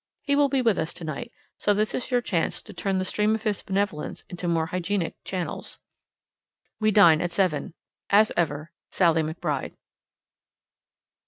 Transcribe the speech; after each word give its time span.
He 0.23 0.35
will 0.35 0.49
be 0.49 0.63
with 0.63 0.79
us 0.79 0.93
tonight, 0.95 1.31
so 1.59 1.75
this 1.75 1.93
is 1.93 2.09
your 2.09 2.21
chance 2.21 2.63
to 2.63 2.73
turn 2.73 2.97
the 2.97 3.05
stream 3.05 3.35
of 3.35 3.43
his 3.43 3.61
benevolence 3.61 4.23
into 4.31 4.47
more 4.47 4.65
hygienic 4.65 5.13
channels. 5.23 5.77
We 6.79 6.89
dine 6.89 7.21
at 7.21 7.31
seven. 7.31 7.75
As 8.09 8.31
ever, 8.35 8.71
SALLIE 8.89 9.21
McBRIDE. 9.21 9.75